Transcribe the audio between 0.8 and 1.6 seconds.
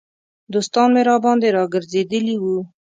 مې راباندې